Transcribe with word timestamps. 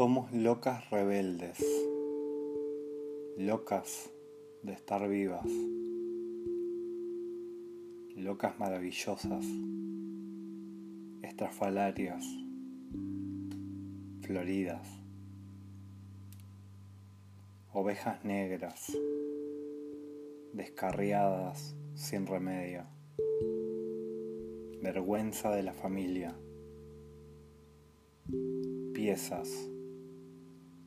Somos 0.00 0.32
locas 0.32 0.88
rebeldes, 0.88 1.58
locas 3.36 4.10
de 4.62 4.72
estar 4.72 5.06
vivas, 5.06 5.44
locas 8.16 8.58
maravillosas, 8.58 9.44
estrafalarias, 11.20 12.24
floridas, 14.22 14.88
ovejas 17.74 18.24
negras, 18.24 18.96
descarriadas 20.54 21.76
sin 21.94 22.26
remedio, 22.26 22.86
vergüenza 24.80 25.50
de 25.50 25.62
la 25.62 25.74
familia 25.74 26.34
piezas 28.94 29.69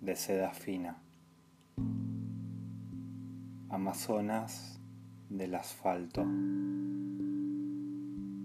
de 0.00 0.14
seda 0.14 0.52
fina, 0.52 1.02
amazonas 3.68 4.80
del 5.28 5.54
asfalto, 5.56 6.24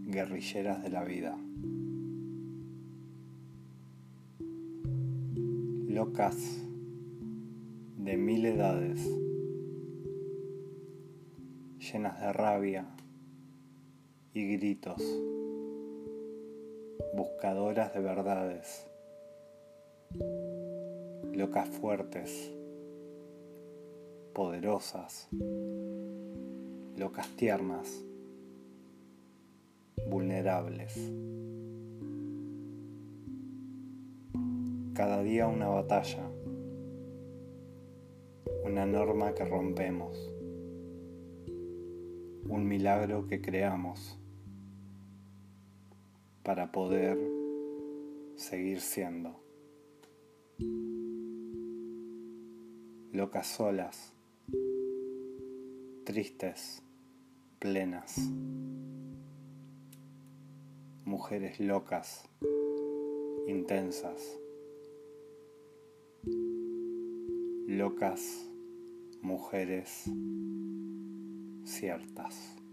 guerrilleras 0.08 0.81
de 0.81 0.89
la 0.89 1.03
vida, 1.03 1.38
locas 5.88 6.38
de 7.97 8.17
mil 8.17 8.45
edades, 8.45 9.08
llenas 11.80 12.19
de 12.19 12.33
rabia 12.33 12.88
y 14.33 14.58
gritos, 14.58 15.02
buscadoras 17.13 17.94
de 17.94 18.00
verdades 18.00 18.88
locas 21.34 21.67
fuertes, 21.67 22.53
poderosas, 24.34 25.28
locas 26.95 27.28
tiernas, 27.36 28.06
vulnerables. 30.08 31.12
Cada 34.94 35.23
día 35.23 35.48
una 35.48 35.70
batalla, 35.70 36.30
una 38.64 38.86
norma 38.86 39.34
que 39.34 39.44
rompemos, 39.44 40.31
un 42.47 42.68
milagro 42.68 43.25
que 43.25 43.42
creamos 43.42 44.20
para 46.44 46.72
poder 46.72 47.18
seguir 48.36 48.81
siendo. 48.81 49.42
Locas 53.14 53.45
solas, 53.45 54.11
tristes, 56.03 56.81
plenas, 57.59 58.17
mujeres 61.06 61.59
locas, 61.59 62.28
intensas, 63.47 64.39
locas, 67.67 68.50
mujeres 69.22 70.06
ciertas. 71.66 72.64